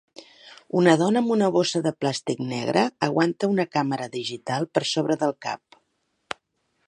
[0.79, 5.35] Una dona amb una bossa de plàstic negra aguanta una càmera digital per sobre del
[5.47, 5.81] cap.